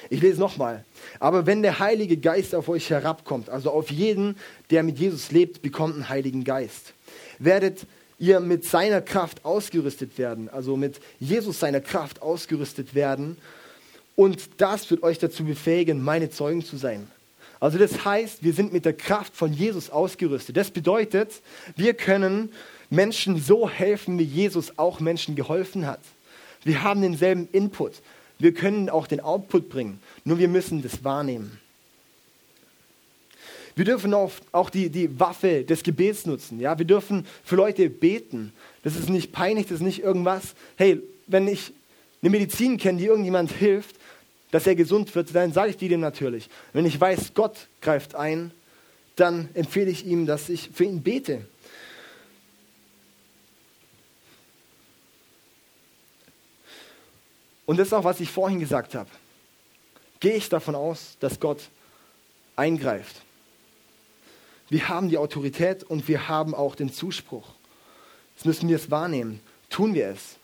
[0.10, 0.86] Ich lese nochmal.
[1.20, 4.36] Aber wenn der Heilige Geist auf euch herabkommt, also auf jeden,
[4.70, 6.94] der mit Jesus lebt, bekommt einen Heiligen Geist,
[7.40, 7.86] werdet
[8.20, 13.38] ihr mit seiner Kraft ausgerüstet werden, also mit Jesus seiner Kraft ausgerüstet werden.
[14.16, 17.08] Und das wird euch dazu befähigen, meine Zeugen zu sein.
[17.63, 20.58] Also das heißt, wir sind mit der Kraft von Jesus ausgerüstet.
[20.58, 21.32] Das bedeutet,
[21.78, 22.52] wir können
[22.89, 26.02] Menschen so helfen, wie Jesus auch Menschen geholfen hat.
[26.65, 27.93] Wir haben denselben Input.
[28.38, 30.02] Wir können auch den Output bringen.
[30.26, 31.58] Nur wir müssen das wahrnehmen.
[33.78, 36.60] Wir dürfen auch die, die Waffe des Gebets nutzen.
[36.60, 36.78] Ja?
[36.78, 38.52] Wir dürfen für Leute beten.
[38.84, 40.54] Das ist nicht peinlich, das ist nicht irgendwas.
[40.76, 41.71] Hey, wenn ich
[42.21, 43.95] eine Medizin kenne, die irgendjemand hilft,
[44.54, 46.48] dass er gesund wird, dann sage ich die dem natürlich.
[46.74, 48.52] Wenn ich weiß, Gott greift ein,
[49.16, 51.48] dann empfehle ich ihm, dass ich für ihn bete.
[57.66, 59.10] Und das ist auch, was ich vorhin gesagt habe.
[60.20, 61.72] Gehe ich davon aus, dass Gott
[62.56, 63.24] eingreift.
[64.70, 67.48] Wir haben die Autorität und wir haben auch den Zuspruch.
[68.36, 69.39] Jetzt müssen wir es wahrnehmen.
[69.72, 70.38] Tun wir es.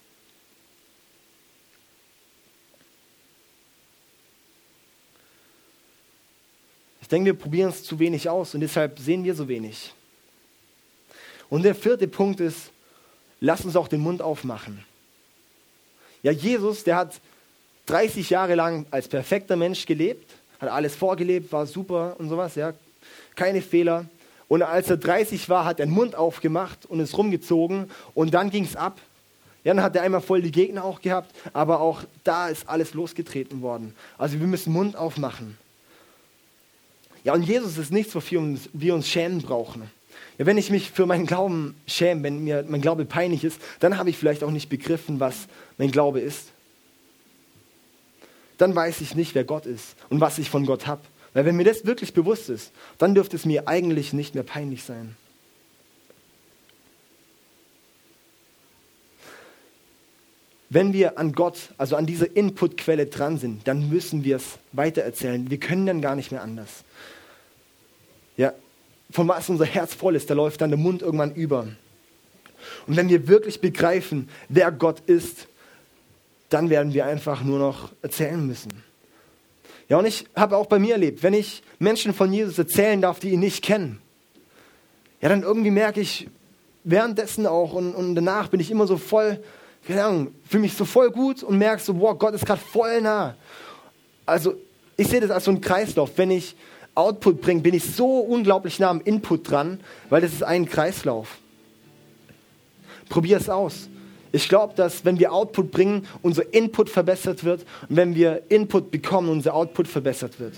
[7.10, 9.93] Denke, wir probieren es zu wenig aus und deshalb sehen wir so wenig.
[11.50, 12.72] Und der vierte Punkt ist,
[13.39, 14.84] lass uns auch den Mund aufmachen.
[16.22, 17.19] Ja, Jesus, der hat
[17.88, 22.74] 30 Jahre lang als perfekter Mensch gelebt, hat alles vorgelebt, war super und sowas, ja,
[23.36, 24.06] keine Fehler.
[24.48, 28.50] Und als er 30 war, hat er den Mund aufgemacht und ist rumgezogen und dann
[28.50, 29.00] ging es ab.
[29.63, 32.93] Ja, dann hat er einmal voll die Gegner auch gehabt, aber auch da ist alles
[32.93, 33.95] losgetreten worden.
[34.17, 35.58] Also wir müssen Mund aufmachen.
[37.23, 39.89] Ja, und Jesus ist nichts, wofür wir uns schämen brauchen.
[40.38, 43.97] Ja, wenn ich mich für meinen Glauben schäme, wenn mir mein Glaube peinlich ist, dann
[43.97, 46.51] habe ich vielleicht auch nicht begriffen, was mein Glaube ist.
[48.58, 51.01] Dann weiß ich nicht, wer Gott ist und was ich von Gott habe.
[51.34, 54.84] Weil wenn mir das wirklich bewusst ist, dann dürfte es mir eigentlich nicht mehr peinlich
[54.84, 55.15] sein.
[60.69, 65.49] Wenn wir an Gott, also an dieser Inputquelle dran sind, dann müssen wir es weitererzählen.
[65.49, 66.84] Wir können dann gar nicht mehr anders.
[68.39, 68.54] Ja,
[69.12, 71.67] von was unser Herz voll ist, da läuft dann der Mund irgendwann über.
[72.88, 75.47] Und wenn wir wirklich begreifen, wer Gott ist,
[76.47, 78.82] dann werden wir einfach nur noch erzählen müssen.
[79.89, 83.19] Ja, und ich habe auch bei mir erlebt, wenn ich Menschen von Jesus erzählen darf,
[83.19, 83.99] die ihn nicht kennen,
[85.19, 86.30] ja, dann irgendwie merke ich
[86.86, 89.43] währenddessen auch und, und danach bin ich immer so voll
[89.86, 93.02] keine Ahnung, fühle mich so voll gut und merke so, wow, Gott ist gerade voll
[93.02, 93.36] nah.
[94.25, 94.56] Also
[94.95, 96.12] ich sehe das als so einen Kreislauf.
[96.15, 96.56] Wenn ich
[97.00, 101.38] Output bringe, bin ich so unglaublich nah am Input dran, weil das ist ein Kreislauf.
[103.08, 103.90] Probier es aus.
[104.32, 108.92] Ich glaube, dass wenn wir Output bringen, unser Input verbessert wird und wenn wir Input
[108.92, 110.54] bekommen, unser Output verbessert wird.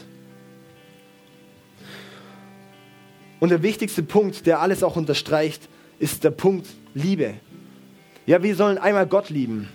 [3.40, 7.36] Und der wichtigste Punkt, der alles auch unterstreicht, ist der Punkt Liebe.
[8.26, 9.70] Ja, wir sollen einmal Gott lieben.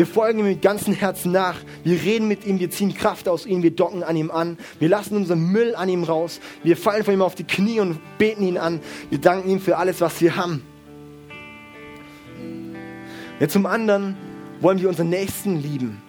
[0.00, 1.56] Wir folgen ihm mit ganzem Herzen nach.
[1.84, 4.56] Wir reden mit ihm, wir ziehen Kraft aus ihm, wir docken an ihm an.
[4.78, 6.40] Wir lassen unseren Müll an ihm raus.
[6.62, 8.80] Wir fallen vor ihm auf die Knie und beten ihn an.
[9.10, 10.62] Wir danken ihm für alles, was wir haben.
[13.40, 14.16] Ja, zum anderen
[14.62, 16.00] wollen wir unseren Nächsten lieben.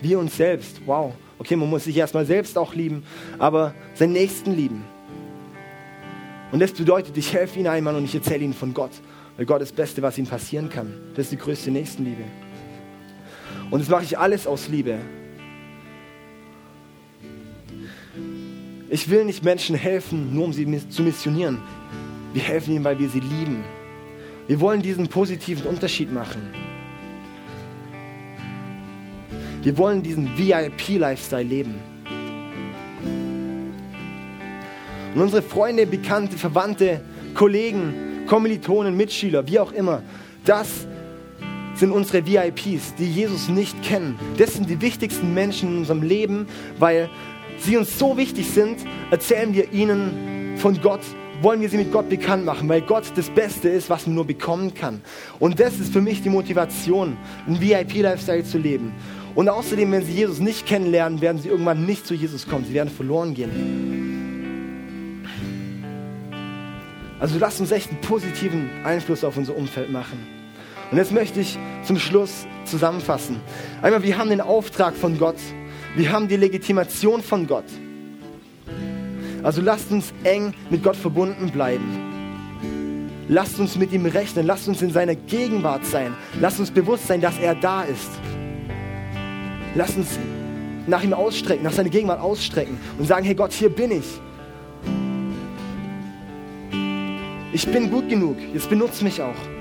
[0.00, 0.80] Wir uns selbst.
[0.86, 1.12] Wow.
[1.40, 3.02] Okay, man muss sich erstmal selbst auch lieben,
[3.40, 4.84] aber seinen Nächsten lieben.
[6.52, 8.92] Und das bedeutet, ich helfe ihnen einmal und ich erzähle ihnen von Gott.
[9.36, 10.94] Weil Gott ist das Beste, was ihm passieren kann.
[11.16, 12.22] Das ist die größte Nächstenliebe.
[13.70, 14.98] Und das mache ich alles aus Liebe.
[18.90, 21.58] Ich will nicht Menschen helfen, nur um sie zu missionieren.
[22.32, 23.64] Wir helfen ihnen, weil wir sie lieben.
[24.46, 26.40] Wir wollen diesen positiven Unterschied machen.
[29.62, 31.74] Wir wollen diesen VIP-Lifestyle leben.
[35.14, 37.02] Und unsere Freunde, Bekannte, Verwandte,
[37.34, 40.02] Kollegen, Kommilitonen, Mitschüler, wie auch immer.
[40.44, 40.87] Das
[41.78, 44.18] sind unsere VIPs, die Jesus nicht kennen.
[44.36, 46.46] Das sind die wichtigsten Menschen in unserem Leben,
[46.78, 47.08] weil
[47.58, 48.78] sie uns so wichtig sind,
[49.10, 51.00] erzählen wir ihnen von Gott,
[51.40, 54.26] wollen wir sie mit Gott bekannt machen, weil Gott das Beste ist, was man nur
[54.26, 55.02] bekommen kann.
[55.38, 58.92] Und das ist für mich die Motivation, einen VIP-Lifestyle zu leben.
[59.36, 62.64] Und außerdem, wenn sie Jesus nicht kennenlernen, werden sie irgendwann nicht zu Jesus kommen.
[62.64, 63.50] Sie werden verloren gehen.
[67.20, 70.37] Also lasst uns echt einen positiven Einfluss auf unser Umfeld machen.
[70.90, 73.40] Und jetzt möchte ich zum Schluss zusammenfassen.
[73.82, 75.36] Einmal, wir haben den Auftrag von Gott.
[75.96, 77.64] Wir haben die Legitimation von Gott.
[79.42, 82.08] Also lasst uns eng mit Gott verbunden bleiben.
[83.28, 84.46] Lasst uns mit ihm rechnen.
[84.46, 86.14] Lasst uns in seiner Gegenwart sein.
[86.40, 88.10] Lasst uns bewusst sein, dass er da ist.
[89.74, 90.18] Lasst uns
[90.86, 94.06] nach ihm ausstrecken, nach seiner Gegenwart ausstrecken und sagen, hey Gott, hier bin ich.
[97.52, 99.57] Ich bin gut genug, jetzt benutze mich auch.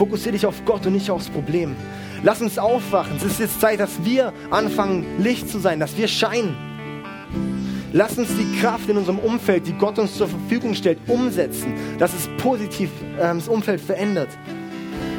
[0.00, 1.76] Fokussiere dich auf Gott und nicht aufs Problem.
[2.22, 3.18] Lass uns aufwachen.
[3.18, 6.56] Es ist jetzt Zeit, dass wir anfangen, Licht zu sein, dass wir scheinen.
[7.92, 12.14] Lass uns die Kraft in unserem Umfeld, die Gott uns zur Verfügung stellt, umsetzen, dass
[12.14, 14.30] es positiv äh, das Umfeld verändert.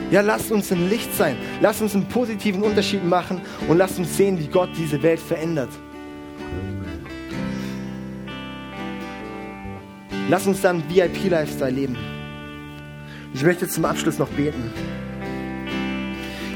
[0.10, 1.36] Ja, lasst uns ein Licht sein.
[1.62, 5.70] Lasst uns einen positiven Unterschied machen und lasst uns sehen, wie Gott diese Welt verändert.
[10.28, 12.21] Lass uns dann VIP-Lifestyle leben.
[13.34, 14.72] Ich möchte zum Abschluss noch beten.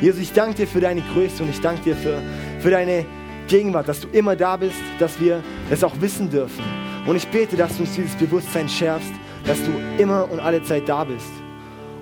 [0.02, 2.22] Jesus, ich danke dir für deine Größe und ich danke dir für,
[2.60, 3.06] für deine
[3.48, 6.64] Gegenwart, dass du immer da bist, dass wir es auch wissen dürfen.
[7.06, 9.12] Und ich bete, dass du uns dieses Bewusstsein schärfst,
[9.46, 11.32] dass du immer und alle Zeit da bist.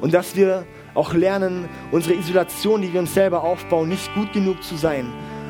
[0.02, 0.66] Und dass wir
[0.96, 5.06] auch lernen, unsere Isolation, die wir uns selber aufbauen, nicht gut genug zu sein,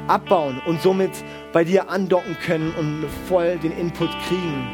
[0.07, 1.11] abbauen und somit
[1.53, 4.67] bei dir andocken können und voll den Input kriegen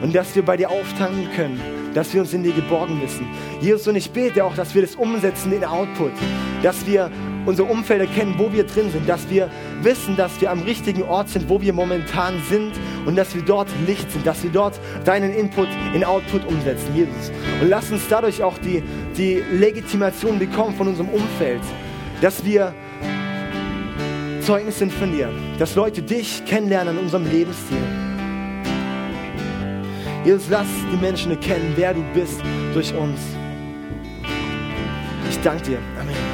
[0.00, 1.60] und dass wir bei dir auftanken können,
[1.96, 3.26] dass wir uns in dir geborgen wissen.
[3.60, 6.12] Jesus, und ich bete auch, dass wir das umsetzen in Output,
[6.62, 7.10] dass wir
[7.46, 9.48] unser Umfeld erkennen, wo wir drin sind, dass wir
[9.80, 12.72] wissen, dass wir am richtigen Ort sind, wo wir momentan sind
[13.06, 17.32] und dass wir dort Licht sind, dass wir dort deinen Input in Output umsetzen, Jesus.
[17.62, 18.82] Und lass uns dadurch auch die,
[19.16, 21.62] die Legitimation bekommen von unserem Umfeld,
[22.20, 22.74] dass wir
[24.42, 27.95] Zeugnis sind von dir, dass Leute dich kennenlernen in unserem Lebensstil.
[30.26, 32.42] Jesus, lass die Menschen erkennen, wer du bist
[32.74, 33.20] durch uns.
[35.30, 35.78] Ich danke dir.
[36.00, 36.25] Amen.